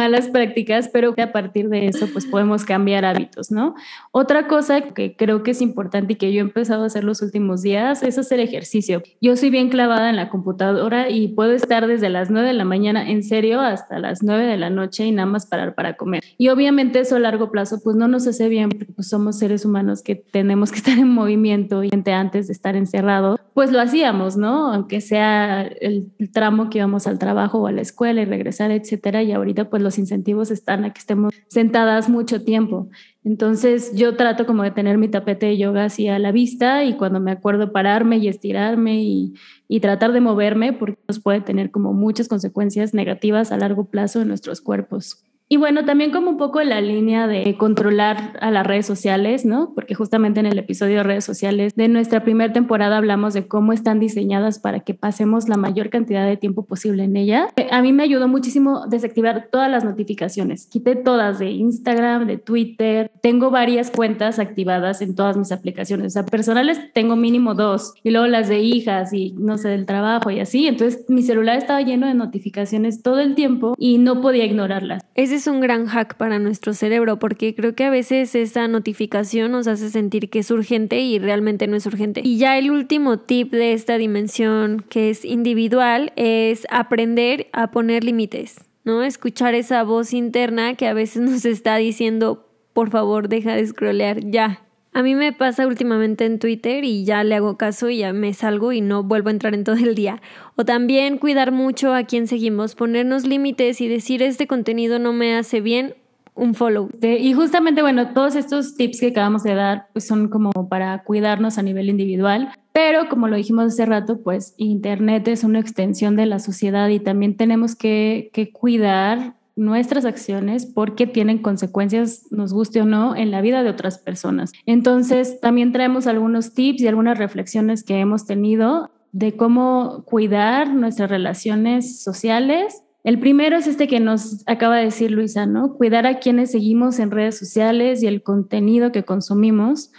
malas 0.00 0.28
prácticas, 0.28 0.88
pero 0.88 1.14
que 1.14 1.20
a 1.20 1.30
partir 1.30 1.68
de 1.68 1.86
eso 1.86 2.06
pues 2.10 2.24
podemos 2.24 2.64
cambiar 2.64 3.04
hábitos, 3.04 3.50
¿no? 3.50 3.74
Otra 4.12 4.48
cosa 4.48 4.80
que 4.80 5.14
creo 5.14 5.42
que 5.42 5.50
es 5.50 5.60
importante 5.60 6.14
y 6.14 6.16
que 6.16 6.32
yo 6.32 6.38
he 6.38 6.40
empezado 6.40 6.84
a 6.84 6.86
hacer 6.86 7.04
los 7.04 7.20
últimos 7.20 7.60
días 7.60 8.02
es 8.02 8.16
hacer 8.16 8.40
ejercicio. 8.40 9.02
Yo 9.20 9.36
soy 9.36 9.50
bien 9.50 9.68
clavada 9.68 10.08
en 10.08 10.16
la 10.16 10.30
computadora 10.30 11.10
y 11.10 11.28
puedo 11.28 11.52
estar 11.52 11.86
desde 11.86 12.08
las 12.08 12.30
9 12.30 12.48
de 12.48 12.54
la 12.54 12.64
mañana 12.64 13.10
en 13.10 13.22
serio 13.22 13.60
hasta 13.60 13.98
las 13.98 14.22
9 14.22 14.46
de 14.46 14.56
la 14.56 14.70
noche 14.70 15.04
y 15.04 15.12
nada 15.12 15.26
más 15.26 15.44
parar 15.44 15.74
para 15.74 15.98
comer. 15.98 16.22
Y 16.38 16.48
obviamente 16.48 17.00
eso 17.00 17.16
a 17.16 17.20
largo 17.20 17.50
plazo 17.50 17.80
pues 17.84 17.94
no 17.94 18.08
nos 18.08 18.26
hace 18.26 18.48
bien 18.48 18.70
porque 18.70 18.92
pues, 18.94 19.08
somos 19.08 19.38
seres 19.38 19.66
humanos 19.66 20.02
que 20.02 20.14
tenemos 20.14 20.70
que 20.70 20.78
estar 20.78 20.98
en 20.98 21.08
movimiento 21.08 21.84
y 21.84 21.90
antes 22.10 22.46
de 22.46 22.54
estar 22.54 22.74
encerrado, 22.74 23.38
pues 23.54 23.72
lo 23.72 23.80
hacíamos, 23.80 24.36
¿no? 24.36 24.72
Aunque 24.72 25.00
sea 25.00 25.62
el, 25.62 26.12
tramo 26.32 26.70
que 26.70 26.78
íbamos 26.78 27.06
al 27.06 27.18
trabajo 27.18 27.58
o 27.58 27.66
a 27.66 27.72
la 27.72 27.80
escuela 27.80 28.22
y 28.22 28.24
regresar, 28.24 28.70
etcétera. 28.70 29.22
Y 29.22 29.32
ahorita 29.32 29.68
pues 29.70 29.82
los 29.82 29.98
incentivos 29.98 30.50
están 30.50 30.84
a 30.84 30.92
que 30.92 31.00
estemos 31.00 31.34
sentadas 31.48 32.08
mucho 32.08 32.42
tiempo. 32.44 32.88
Entonces 33.24 33.94
yo 33.94 34.16
trato 34.16 34.46
como 34.46 34.62
de 34.62 34.70
tener 34.70 34.98
mi 34.98 35.08
tapete 35.08 35.46
de 35.46 35.58
yoga 35.58 35.84
así 35.84 36.08
a 36.08 36.18
la 36.18 36.32
vista 36.32 36.84
y 36.84 36.96
cuando 36.96 37.20
me 37.20 37.32
acuerdo 37.32 37.72
pararme 37.72 38.18
y 38.18 38.28
estirarme 38.28 39.02
y, 39.02 39.34
y, 39.68 39.80
tratar 39.80 40.12
de 40.12 40.20
moverme 40.20 40.72
porque 40.72 40.98
nos 41.08 41.20
puede 41.20 41.40
tener 41.40 41.70
como 41.70 41.92
muchas 41.92 42.28
consecuencias 42.28 42.94
negativas 42.94 43.52
a 43.52 43.58
largo 43.58 43.86
plazo 43.86 44.22
en 44.22 44.28
nuestros 44.28 44.60
cuerpos. 44.60 45.24
Y 45.52 45.56
bueno, 45.56 45.84
también 45.84 46.12
como 46.12 46.30
un 46.30 46.36
poco 46.36 46.62
la 46.62 46.80
línea 46.80 47.26
de 47.26 47.56
controlar 47.58 48.38
a 48.40 48.52
las 48.52 48.64
redes 48.64 48.86
sociales, 48.86 49.44
¿no? 49.44 49.72
Porque 49.74 49.96
justamente 49.96 50.38
en 50.38 50.46
el 50.46 50.56
episodio 50.56 50.98
de 50.98 51.02
redes 51.02 51.24
sociales 51.24 51.74
de 51.74 51.88
nuestra 51.88 52.22
primera 52.22 52.52
temporada 52.52 52.96
hablamos 52.96 53.34
de 53.34 53.48
cómo 53.48 53.72
están 53.72 53.98
diseñadas 53.98 54.60
para 54.60 54.78
que 54.78 54.94
pasemos 54.94 55.48
la 55.48 55.56
mayor 55.56 55.90
cantidad 55.90 56.24
de 56.24 56.36
tiempo 56.36 56.66
posible 56.66 57.02
en 57.02 57.16
ellas. 57.16 57.50
A 57.72 57.82
mí 57.82 57.92
me 57.92 58.04
ayudó 58.04 58.28
muchísimo 58.28 58.86
desactivar 58.86 59.48
todas 59.50 59.68
las 59.68 59.82
notificaciones. 59.82 60.68
Quité 60.68 60.94
todas 60.94 61.40
de 61.40 61.50
Instagram, 61.50 62.28
de 62.28 62.38
Twitter. 62.38 63.10
Tengo 63.20 63.50
varias 63.50 63.90
cuentas 63.90 64.38
activadas 64.38 65.02
en 65.02 65.16
todas 65.16 65.36
mis 65.36 65.50
aplicaciones. 65.50 66.06
O 66.06 66.10
sea, 66.10 66.26
personales 66.26 66.78
tengo 66.94 67.16
mínimo 67.16 67.56
dos. 67.56 67.94
Y 68.04 68.10
luego 68.10 68.28
las 68.28 68.48
de 68.48 68.60
hijas 68.60 69.12
y 69.12 69.32
no 69.32 69.58
sé, 69.58 69.70
del 69.70 69.84
trabajo 69.84 70.30
y 70.30 70.38
así. 70.38 70.68
Entonces 70.68 71.06
mi 71.08 71.24
celular 71.24 71.58
estaba 71.58 71.82
lleno 71.82 72.06
de 72.06 72.14
notificaciones 72.14 73.02
todo 73.02 73.18
el 73.18 73.34
tiempo 73.34 73.74
y 73.76 73.98
no 73.98 74.20
podía 74.20 74.44
ignorarlas. 74.44 75.02
Ese 75.16 75.39
es 75.40 75.46
un 75.46 75.60
gran 75.60 75.86
hack 75.86 76.16
para 76.16 76.38
nuestro 76.38 76.74
cerebro 76.74 77.18
porque 77.18 77.54
creo 77.54 77.74
que 77.74 77.84
a 77.84 77.90
veces 77.90 78.34
esa 78.34 78.68
notificación 78.68 79.52
nos 79.52 79.66
hace 79.66 79.88
sentir 79.88 80.28
que 80.28 80.40
es 80.40 80.50
urgente 80.50 81.00
y 81.00 81.18
realmente 81.18 81.66
no 81.66 81.76
es 81.76 81.86
urgente. 81.86 82.20
Y 82.22 82.36
ya 82.36 82.58
el 82.58 82.70
último 82.70 83.18
tip 83.20 83.50
de 83.50 83.72
esta 83.72 83.96
dimensión 83.96 84.84
que 84.88 85.08
es 85.08 85.24
individual 85.24 86.12
es 86.16 86.66
aprender 86.70 87.48
a 87.52 87.70
poner 87.70 88.04
límites. 88.04 88.56
¿no? 88.84 89.02
Escuchar 89.02 89.54
esa 89.54 89.82
voz 89.82 90.12
interna 90.12 90.74
que 90.74 90.86
a 90.86 90.94
veces 90.94 91.22
nos 91.22 91.44
está 91.46 91.76
diciendo, 91.76 92.46
por 92.74 92.90
favor, 92.90 93.28
deja 93.28 93.54
de 93.54 93.66
scrollear 93.66 94.20
ya. 94.20 94.60
A 94.92 95.02
mí 95.02 95.14
me 95.14 95.32
pasa 95.32 95.68
últimamente 95.68 96.24
en 96.24 96.40
Twitter 96.40 96.82
y 96.84 97.04
ya 97.04 97.22
le 97.22 97.36
hago 97.36 97.56
caso 97.56 97.90
y 97.90 97.98
ya 97.98 98.12
me 98.12 98.34
salgo 98.34 98.72
y 98.72 98.80
no 98.80 99.04
vuelvo 99.04 99.28
a 99.28 99.32
entrar 99.32 99.54
en 99.54 99.62
todo 99.62 99.76
el 99.76 99.94
día. 99.94 100.20
O 100.56 100.64
también 100.64 101.18
cuidar 101.18 101.52
mucho 101.52 101.94
a 101.94 102.02
quien 102.02 102.26
seguimos, 102.26 102.74
ponernos 102.74 103.24
límites 103.24 103.80
y 103.80 103.86
decir 103.86 104.20
este 104.20 104.48
contenido 104.48 104.98
no 104.98 105.12
me 105.12 105.36
hace 105.36 105.60
bien, 105.60 105.94
un 106.34 106.54
follow. 106.54 106.90
Y 107.02 107.32
justamente, 107.34 107.82
bueno, 107.82 108.12
todos 108.14 108.34
estos 108.34 108.74
tips 108.74 109.00
que 109.00 109.08
acabamos 109.08 109.44
de 109.44 109.54
dar 109.54 109.86
pues 109.92 110.06
son 110.06 110.28
como 110.28 110.50
para 110.68 111.04
cuidarnos 111.04 111.58
a 111.58 111.62
nivel 111.62 111.88
individual, 111.88 112.48
pero 112.72 113.08
como 113.08 113.28
lo 113.28 113.36
dijimos 113.36 113.66
hace 113.66 113.86
rato, 113.86 114.20
pues 114.22 114.54
Internet 114.56 115.28
es 115.28 115.44
una 115.44 115.60
extensión 115.60 116.16
de 116.16 116.26
la 116.26 116.40
sociedad 116.40 116.88
y 116.88 116.98
también 116.98 117.36
tenemos 117.36 117.76
que 117.76 118.30
cuidar 118.52 119.34
nuestras 119.60 120.04
acciones 120.04 120.66
porque 120.66 121.06
tienen 121.06 121.38
consecuencias, 121.38 122.26
nos 122.30 122.52
guste 122.52 122.80
o 122.80 122.86
no, 122.86 123.14
en 123.14 123.30
la 123.30 123.42
vida 123.42 123.62
de 123.62 123.70
otras 123.70 123.98
personas. 123.98 124.52
Entonces, 124.66 125.38
también 125.40 125.72
traemos 125.72 126.06
algunos 126.06 126.54
tips 126.54 126.82
y 126.82 126.88
algunas 126.88 127.18
reflexiones 127.18 127.84
que 127.84 128.00
hemos 128.00 128.26
tenido 128.26 128.90
de 129.12 129.36
cómo 129.36 130.04
cuidar 130.06 130.72
nuestras 130.72 131.10
relaciones 131.10 132.02
sociales 132.02 132.82
el 133.02 133.18
primero 133.18 133.56
es 133.56 133.66
este 133.66 133.88
que 133.88 133.98
nos 133.98 134.42
acaba 134.46 134.76
de 134.76 134.84
decir 134.84 135.10
Luisa, 135.10 135.46
¿no? 135.46 135.74
Cuidar 135.74 136.06
a 136.06 136.18
quienes 136.18 136.50
seguimos 136.50 136.98
en 136.98 137.10
redes 137.10 137.38
sociales 137.38 138.02
y 138.02 138.06
el 138.06 138.22
contenido 138.22 138.92
que 138.92 139.04
consumimos, 139.04 139.90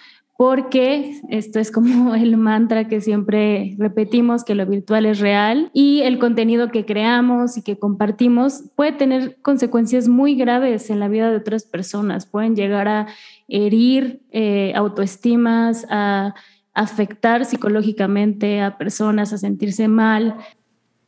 porque 0.41 1.21
esto 1.29 1.59
es 1.59 1.69
como 1.69 2.15
el 2.15 2.35
mantra 2.35 2.87
que 2.87 2.99
siempre 2.99 3.75
repetimos, 3.77 4.43
que 4.43 4.55
lo 4.55 4.65
virtual 4.65 5.05
es 5.05 5.19
real 5.19 5.69
y 5.71 6.01
el 6.01 6.17
contenido 6.17 6.71
que 6.71 6.83
creamos 6.83 7.57
y 7.57 7.61
que 7.61 7.77
compartimos 7.77 8.63
puede 8.75 8.93
tener 8.93 9.37
consecuencias 9.43 10.07
muy 10.07 10.33
graves 10.33 10.89
en 10.89 10.99
la 10.99 11.09
vida 11.09 11.29
de 11.29 11.37
otras 11.37 11.65
personas, 11.65 12.25
pueden 12.25 12.55
llegar 12.55 12.87
a 12.87 13.05
herir 13.47 14.21
eh, 14.31 14.73
autoestimas, 14.75 15.85
a 15.91 16.33
afectar 16.73 17.45
psicológicamente 17.45 18.61
a 18.61 18.79
personas, 18.79 19.33
a 19.33 19.37
sentirse 19.37 19.87
mal. 19.87 20.37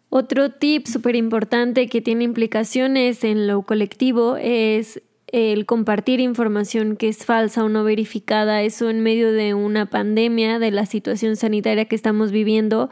Otro 0.10 0.52
tip 0.52 0.86
súper 0.86 1.16
importante 1.16 1.88
que 1.88 2.02
tiene 2.02 2.24
implicaciones 2.24 3.24
en 3.24 3.48
lo 3.48 3.64
colectivo 3.64 4.38
es 4.38 5.02
el 5.34 5.66
compartir 5.66 6.20
información 6.20 6.96
que 6.96 7.10
es 7.10 7.26
falsa 7.26 7.64
o 7.64 7.70
no 7.70 7.84
verificada, 7.84 8.62
eso 8.62 8.92
en 8.92 9.02
medio 9.02 9.34
de 9.34 9.56
una 9.56 9.88
pandemia, 9.88 10.60
de 10.60 10.70
la 10.70 10.86
situación 10.86 11.36
sanitaria 11.36 11.86
que 11.86 11.96
estamos 11.96 12.32
viviendo, 12.32 12.92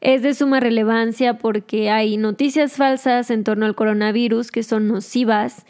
es 0.00 0.22
de 0.22 0.32
suma 0.32 0.60
relevancia 0.60 1.38
porque 1.38 1.90
hay 1.90 2.16
noticias 2.16 2.76
falsas 2.76 3.28
en 3.30 3.42
torno 3.42 3.66
al 3.66 3.74
coronavirus 3.74 4.52
que 4.52 4.62
son 4.62 4.86
nocivas 4.86 5.66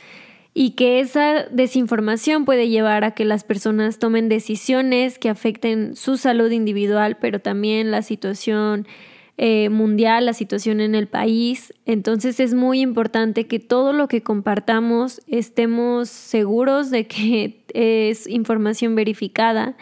y 0.52 0.72
que 0.72 1.00
esa 1.00 1.44
desinformación 1.50 2.44
puede 2.44 2.68
llevar 2.68 3.02
a 3.04 3.12
que 3.12 3.24
las 3.24 3.42
personas 3.42 3.98
tomen 3.98 4.28
decisiones 4.28 5.18
que 5.18 5.30
afecten 5.30 5.96
su 5.96 6.18
salud 6.18 6.50
individual, 6.50 7.16
pero 7.18 7.40
también 7.40 7.90
la 7.90 8.02
situación 8.02 8.86
eh, 9.42 9.70
mundial, 9.70 10.26
la 10.26 10.34
situación 10.34 10.82
en 10.82 10.94
el 10.94 11.06
país. 11.06 11.72
Entonces 11.86 12.40
es 12.40 12.52
muy 12.52 12.82
importante 12.82 13.46
que 13.46 13.58
todo 13.58 13.94
lo 13.94 14.06
que 14.06 14.22
compartamos 14.22 15.22
estemos 15.28 16.10
seguros 16.10 16.90
de 16.90 17.06
que 17.06 17.64
es 17.72 18.26
información 18.26 18.94
verificada. 18.94 19.78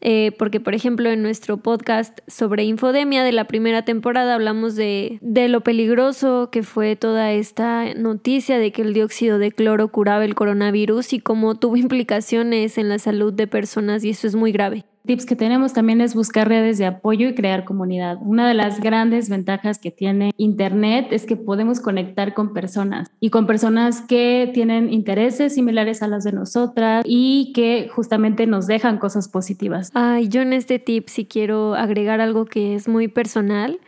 Eh, 0.00 0.30
porque, 0.38 0.60
por 0.60 0.76
ejemplo, 0.76 1.10
en 1.10 1.20
nuestro 1.20 1.56
podcast 1.56 2.20
sobre 2.28 2.62
infodemia 2.62 3.24
de 3.24 3.32
la 3.32 3.48
primera 3.48 3.84
temporada 3.84 4.36
hablamos 4.36 4.76
de, 4.76 5.18
de 5.20 5.48
lo 5.48 5.62
peligroso 5.62 6.50
que 6.52 6.62
fue 6.62 6.94
toda 6.94 7.32
esta 7.32 7.92
noticia 7.94 8.58
de 8.60 8.70
que 8.70 8.82
el 8.82 8.94
dióxido 8.94 9.40
de 9.40 9.50
cloro 9.50 9.88
curaba 9.88 10.24
el 10.24 10.36
coronavirus 10.36 11.12
y 11.12 11.18
cómo 11.18 11.56
tuvo 11.56 11.76
implicaciones 11.86 12.78
en 12.78 12.88
la 12.88 13.00
salud 13.00 13.32
de 13.32 13.48
personas 13.48 14.04
y 14.04 14.10
eso 14.10 14.28
es 14.28 14.36
muy 14.36 14.52
grave 14.52 14.84
tips 15.06 15.24
que 15.24 15.36
tenemos 15.36 15.72
también 15.72 16.00
es 16.00 16.14
buscar 16.14 16.48
redes 16.48 16.78
de 16.78 16.86
apoyo 16.86 17.28
y 17.28 17.34
crear 17.34 17.64
comunidad. 17.64 18.18
Una 18.20 18.48
de 18.48 18.54
las 18.54 18.80
grandes 18.80 19.28
ventajas 19.28 19.78
que 19.78 19.90
tiene 19.90 20.32
Internet 20.36 21.08
es 21.10 21.24
que 21.24 21.36
podemos 21.36 21.80
conectar 21.80 22.34
con 22.34 22.52
personas 22.52 23.08
y 23.20 23.30
con 23.30 23.46
personas 23.46 24.02
que 24.02 24.50
tienen 24.52 24.92
intereses 24.92 25.54
similares 25.54 26.02
a 26.02 26.08
las 26.08 26.24
de 26.24 26.32
nosotras 26.32 27.04
y 27.06 27.52
que 27.54 27.88
justamente 27.88 28.46
nos 28.46 28.66
dejan 28.66 28.98
cosas 28.98 29.28
positivas. 29.28 29.90
Ay, 29.94 30.28
yo 30.28 30.42
en 30.42 30.52
este 30.52 30.78
tip 30.78 31.08
sí 31.08 31.24
quiero 31.24 31.74
agregar 31.74 32.20
algo 32.20 32.44
que 32.44 32.74
es 32.74 32.88
muy 32.88 33.08
personal. 33.08 33.78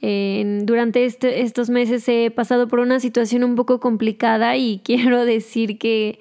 durante 0.00 1.04
este, 1.04 1.40
estos 1.40 1.70
meses 1.70 2.06
he 2.08 2.30
pasado 2.30 2.68
por 2.68 2.80
una 2.80 3.00
situación 3.00 3.42
un 3.42 3.56
poco 3.56 3.80
complicada 3.80 4.56
y 4.56 4.80
quiero 4.84 5.24
decir 5.24 5.78
que 5.78 6.20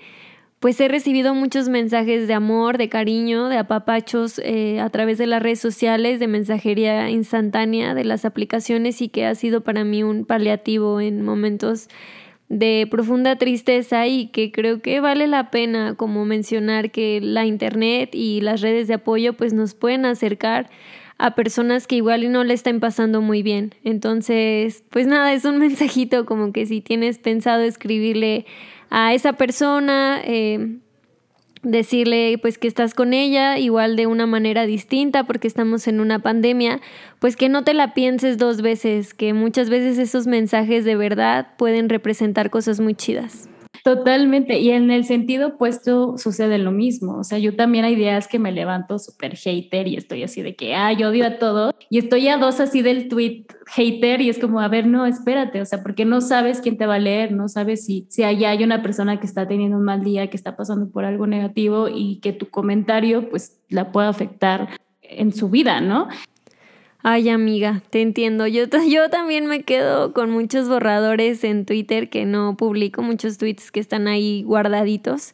pues 0.65 0.81
he 0.81 0.87
recibido 0.87 1.35
muchos 1.35 1.69
mensajes 1.69 2.27
de 2.27 2.33
amor, 2.33 2.79
de 2.79 2.89
cariño, 2.89 3.49
de 3.49 3.57
apapachos 3.59 4.41
eh, 4.43 4.79
a 4.79 4.89
través 4.89 5.19
de 5.19 5.27
las 5.27 5.43
redes 5.43 5.59
sociales, 5.59 6.19
de 6.19 6.27
mensajería 6.27 7.07
instantánea 7.11 7.93
de 7.93 8.03
las 8.03 8.25
aplicaciones 8.25 8.99
y 9.03 9.09
que 9.09 9.27
ha 9.27 9.35
sido 9.35 9.61
para 9.61 9.83
mí 9.83 10.01
un 10.01 10.25
paliativo 10.25 10.99
en 11.01 11.21
momentos 11.21 11.87
de 12.49 12.87
profunda 12.89 13.35
tristeza 13.35 14.07
y 14.07 14.29
que 14.29 14.51
creo 14.51 14.81
que 14.81 15.01
vale 15.01 15.27
la 15.27 15.51
pena 15.51 15.93
como 15.93 16.25
mencionar 16.25 16.89
que 16.89 17.21
la 17.21 17.45
internet 17.45 18.15
y 18.15 18.41
las 18.41 18.61
redes 18.61 18.87
de 18.87 18.95
apoyo 18.95 19.33
pues 19.33 19.53
nos 19.53 19.75
pueden 19.75 20.03
acercar 20.03 20.71
a 21.17 21.35
personas 21.35 21.87
que 21.87 21.95
igual 21.95 22.31
no 22.31 22.43
le 22.43 22.53
están 22.53 22.79
pasando 22.79 23.21
muy 23.21 23.41
bien. 23.41 23.73
Entonces, 23.83 24.83
pues 24.89 25.07
nada, 25.07 25.33
es 25.33 25.45
un 25.45 25.57
mensajito 25.59 26.25
como 26.25 26.51
que 26.51 26.65
si 26.65 26.81
tienes 26.81 27.19
pensado 27.19 27.63
escribirle 27.63 28.45
a 28.89 29.13
esa 29.13 29.33
persona, 29.33 30.21
eh, 30.23 30.77
decirle 31.63 32.37
pues 32.41 32.57
que 32.57 32.67
estás 32.67 32.93
con 32.93 33.13
ella 33.13 33.57
igual 33.57 33.95
de 33.95 34.07
una 34.07 34.27
manera 34.27 34.65
distinta 34.65 35.25
porque 35.25 35.47
estamos 35.47 35.87
en 35.87 35.99
una 35.99 36.19
pandemia, 36.19 36.79
pues 37.19 37.35
que 37.35 37.49
no 37.49 37.63
te 37.63 37.73
la 37.73 37.93
pienses 37.93 38.37
dos 38.37 38.61
veces, 38.61 39.13
que 39.13 39.33
muchas 39.33 39.69
veces 39.69 39.97
esos 39.97 40.27
mensajes 40.27 40.85
de 40.85 40.95
verdad 40.95 41.47
pueden 41.57 41.89
representar 41.89 42.49
cosas 42.49 42.79
muy 42.79 42.93
chidas. 42.93 43.49
Totalmente. 43.83 44.59
Y 44.59 44.71
en 44.71 44.91
el 44.91 45.05
sentido 45.05 45.49
opuesto 45.49 46.17
sucede 46.17 46.57
lo 46.57 46.71
mismo. 46.71 47.17
O 47.17 47.23
sea, 47.23 47.37
yo 47.39 47.55
también 47.55 47.85
hay 47.85 47.95
días 47.95 48.27
que 48.27 48.39
me 48.39 48.51
levanto 48.51 48.99
súper 48.99 49.35
hater 49.35 49.87
y 49.87 49.95
estoy 49.95 50.23
así 50.23 50.41
de 50.41 50.55
que, 50.55 50.75
ah, 50.75 50.93
yo 50.93 51.09
odio 51.09 51.25
a 51.25 51.37
todo. 51.37 51.73
Y 51.89 51.97
estoy 51.97 52.27
a 52.27 52.37
dos 52.37 52.59
así 52.59 52.81
del 52.81 53.07
tweet 53.07 53.45
hater 53.67 54.21
y 54.21 54.29
es 54.29 54.39
como, 54.39 54.59
a 54.59 54.67
ver, 54.67 54.87
no, 54.87 55.05
espérate. 55.05 55.61
O 55.61 55.65
sea, 55.65 55.81
porque 55.83 56.05
no 56.05 56.21
sabes 56.21 56.61
quién 56.61 56.77
te 56.77 56.85
va 56.85 56.95
a 56.95 56.99
leer, 56.99 57.31
no 57.31 57.47
sabes 57.47 57.85
si, 57.85 58.07
si 58.09 58.23
allá 58.23 58.51
hay 58.51 58.63
una 58.63 58.81
persona 58.81 59.19
que 59.19 59.25
está 59.25 59.47
teniendo 59.47 59.77
un 59.77 59.83
mal 59.83 60.03
día, 60.03 60.29
que 60.29 60.37
está 60.37 60.55
pasando 60.55 60.89
por 60.89 61.05
algo 61.05 61.27
negativo 61.27 61.87
y 61.89 62.19
que 62.19 62.33
tu 62.33 62.49
comentario 62.49 63.29
pues 63.29 63.59
la 63.69 63.91
pueda 63.91 64.09
afectar 64.09 64.69
en 65.01 65.33
su 65.33 65.49
vida, 65.49 65.81
¿no? 65.81 66.07
Ay, 67.07 67.29
amiga, 67.29 67.83
te 67.91 68.01
entiendo. 68.01 68.47
Yo, 68.47 68.67
también 69.11 69.45
me 69.45 69.61
quedo 69.61 70.11
con 70.11 70.31
muchos 70.31 70.67
borradores 70.67 71.43
en 71.43 71.67
Twitter 71.67 72.09
que 72.09 72.25
no 72.25 72.57
publico, 72.57 73.03
muchos 73.03 73.37
tweets 73.37 73.69
que 73.71 73.79
están 73.79 74.07
ahí 74.07 74.41
guardaditos. 74.41 75.31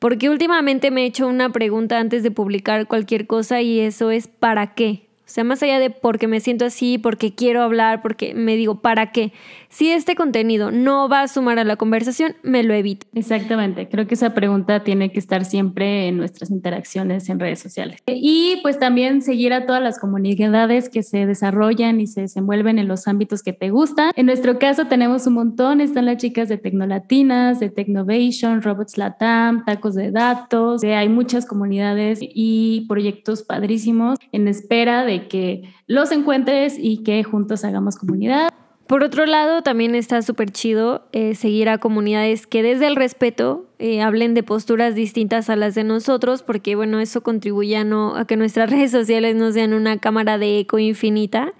Porque 0.00 0.30
últimamente 0.30 0.90
me 0.90 1.04
he 1.04 1.06
hecho 1.06 1.28
una 1.28 1.50
pregunta 1.50 2.00
antes 2.00 2.24
de 2.24 2.32
publicar 2.32 2.88
cualquier 2.88 3.28
cosa 3.28 3.62
y 3.62 3.78
eso 3.78 4.10
es 4.10 4.26
¿para 4.26 4.74
qué? 4.74 5.06
O 5.18 5.28
sea, 5.34 5.44
más 5.44 5.62
allá 5.62 5.78
de 5.78 5.90
porque 5.90 6.26
me 6.26 6.40
siento 6.40 6.64
así, 6.64 6.98
porque 6.98 7.32
quiero 7.32 7.62
hablar, 7.62 8.02
porque 8.02 8.34
me 8.34 8.56
digo, 8.56 8.80
¿para 8.80 9.12
qué? 9.12 9.32
Si 9.72 9.90
este 9.90 10.14
contenido 10.14 10.70
no 10.70 11.08
va 11.08 11.22
a 11.22 11.28
sumar 11.28 11.58
a 11.58 11.64
la 11.64 11.76
conversación, 11.76 12.36
me 12.42 12.62
lo 12.62 12.74
evito. 12.74 13.06
Exactamente. 13.14 13.88
Creo 13.88 14.06
que 14.06 14.16
esa 14.16 14.34
pregunta 14.34 14.84
tiene 14.84 15.10
que 15.10 15.18
estar 15.18 15.46
siempre 15.46 16.08
en 16.08 16.18
nuestras 16.18 16.50
interacciones 16.50 17.30
en 17.30 17.40
redes 17.40 17.60
sociales. 17.60 17.98
Y 18.06 18.58
pues 18.60 18.78
también 18.78 19.22
seguir 19.22 19.54
a 19.54 19.64
todas 19.64 19.82
las 19.82 19.98
comunidades 19.98 20.90
que 20.90 21.02
se 21.02 21.24
desarrollan 21.24 22.02
y 22.02 22.06
se 22.06 22.20
desenvuelven 22.20 22.78
en 22.78 22.86
los 22.86 23.08
ámbitos 23.08 23.42
que 23.42 23.54
te 23.54 23.70
gustan. 23.70 24.12
En 24.14 24.26
nuestro 24.26 24.58
caso 24.58 24.88
tenemos 24.88 25.26
un 25.26 25.34
montón. 25.34 25.80
Están 25.80 26.04
las 26.04 26.18
chicas 26.18 26.50
de 26.50 26.58
Tecnolatinas, 26.58 27.58
de 27.58 27.70
Technovation, 27.70 28.60
Robots 28.60 28.98
Latam, 28.98 29.64
Tacos 29.64 29.94
de 29.94 30.10
Datos. 30.10 30.84
Hay 30.84 31.08
muchas 31.08 31.46
comunidades 31.46 32.18
y 32.20 32.84
proyectos 32.90 33.42
padrísimos 33.42 34.18
en 34.32 34.48
espera 34.48 35.06
de 35.06 35.28
que 35.28 35.62
los 35.86 36.12
encuentres 36.12 36.76
y 36.78 37.02
que 37.04 37.24
juntos 37.24 37.64
hagamos 37.64 37.96
comunidad. 37.96 38.50
Por 38.92 39.04
otro 39.04 39.24
lado, 39.24 39.62
también 39.62 39.94
está 39.94 40.20
súper 40.20 40.50
chido 40.50 41.08
eh, 41.12 41.34
seguir 41.34 41.70
a 41.70 41.78
comunidades 41.78 42.46
que 42.46 42.62
desde 42.62 42.88
el 42.88 42.94
respeto 42.94 43.64
eh, 43.78 44.02
hablen 44.02 44.34
de 44.34 44.42
posturas 44.42 44.94
distintas 44.94 45.48
a 45.48 45.56
las 45.56 45.74
de 45.74 45.82
nosotros, 45.82 46.42
porque 46.42 46.76
bueno, 46.76 47.00
eso 47.00 47.22
contribuye 47.22 47.74
a, 47.78 47.84
no, 47.84 48.14
a 48.16 48.26
que 48.26 48.36
nuestras 48.36 48.68
redes 48.70 48.90
sociales 48.90 49.34
no 49.34 49.50
sean 49.50 49.72
una 49.72 49.96
cámara 49.96 50.36
de 50.36 50.58
eco 50.58 50.78
infinita. 50.78 51.54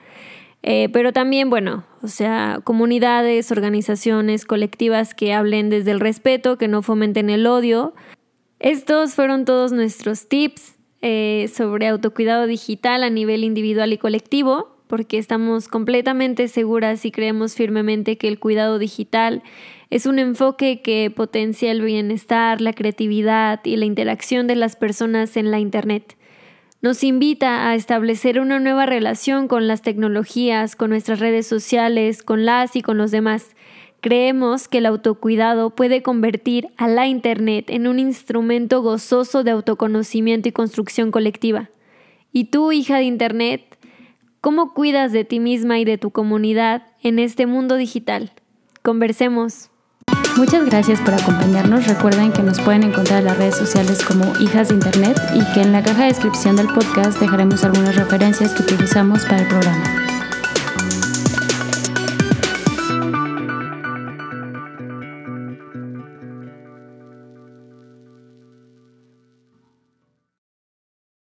Eh, 0.62 0.90
pero 0.92 1.14
también, 1.14 1.48
bueno, 1.48 1.86
o 2.02 2.08
sea, 2.08 2.60
comunidades, 2.64 3.50
organizaciones, 3.50 4.44
colectivas 4.44 5.14
que 5.14 5.32
hablen 5.32 5.70
desde 5.70 5.92
el 5.92 6.00
respeto, 6.00 6.58
que 6.58 6.68
no 6.68 6.82
fomenten 6.82 7.30
el 7.30 7.46
odio. 7.46 7.94
Estos 8.58 9.14
fueron 9.14 9.46
todos 9.46 9.72
nuestros 9.72 10.28
tips 10.28 10.76
sobre 11.54 11.88
autocuidado 11.88 12.46
digital 12.46 13.02
a 13.02 13.08
nivel 13.08 13.42
individual 13.42 13.90
y 13.94 13.96
colectivo. 13.96 14.71
Porque 14.92 15.16
estamos 15.16 15.68
completamente 15.68 16.48
seguras 16.48 17.06
y 17.06 17.12
creemos 17.12 17.54
firmemente 17.54 18.18
que 18.18 18.28
el 18.28 18.38
cuidado 18.38 18.78
digital 18.78 19.42
es 19.88 20.04
un 20.04 20.18
enfoque 20.18 20.82
que 20.82 21.10
potencia 21.10 21.70
el 21.70 21.80
bienestar, 21.80 22.60
la 22.60 22.74
creatividad 22.74 23.60
y 23.64 23.76
la 23.76 23.86
interacción 23.86 24.46
de 24.46 24.54
las 24.54 24.76
personas 24.76 25.38
en 25.38 25.50
la 25.50 25.60
Internet. 25.60 26.18
Nos 26.82 27.04
invita 27.04 27.70
a 27.70 27.74
establecer 27.74 28.38
una 28.38 28.60
nueva 28.60 28.84
relación 28.84 29.48
con 29.48 29.66
las 29.66 29.80
tecnologías, 29.80 30.76
con 30.76 30.90
nuestras 30.90 31.20
redes 31.20 31.46
sociales, 31.46 32.22
con 32.22 32.44
las 32.44 32.76
y 32.76 32.82
con 32.82 32.98
los 32.98 33.10
demás. 33.10 33.56
Creemos 34.02 34.68
que 34.68 34.76
el 34.76 34.84
autocuidado 34.84 35.70
puede 35.70 36.02
convertir 36.02 36.68
a 36.76 36.86
la 36.86 37.06
Internet 37.06 37.70
en 37.70 37.86
un 37.86 37.98
instrumento 37.98 38.82
gozoso 38.82 39.42
de 39.42 39.52
autoconocimiento 39.52 40.50
y 40.50 40.52
construcción 40.52 41.10
colectiva. 41.10 41.70
¿Y 42.30 42.44
tú, 42.50 42.72
hija 42.72 42.98
de 42.98 43.04
Internet, 43.04 43.71
cómo 44.42 44.74
cuidas 44.74 45.12
de 45.12 45.24
ti 45.24 45.40
misma 45.40 45.78
y 45.78 45.86
de 45.86 45.96
tu 45.96 46.10
comunidad 46.10 46.82
en 47.00 47.18
este 47.18 47.46
mundo 47.46 47.76
digital? 47.76 48.32
Conversemos. 48.82 49.70
Muchas 50.36 50.66
gracias 50.66 51.00
por 51.00 51.14
acompañarnos. 51.14 51.86
Recuerden 51.86 52.32
que 52.32 52.42
nos 52.42 52.60
pueden 52.60 52.82
encontrar 52.82 53.20
en 53.20 53.26
las 53.26 53.38
redes 53.38 53.56
sociales 53.56 54.04
como 54.04 54.24
Hijas 54.40 54.68
de 54.68 54.74
Internet 54.74 55.16
y 55.34 55.54
que 55.54 55.62
en 55.62 55.72
la 55.72 55.82
caja 55.82 56.02
de 56.02 56.08
descripción 56.08 56.56
del 56.56 56.66
podcast 56.66 57.20
dejaremos 57.20 57.64
algunas 57.64 57.94
referencias 57.94 58.52
que 58.52 58.62
utilizamos 58.62 59.24
para 59.24 59.42
el 59.42 59.48
programa. 59.48 60.01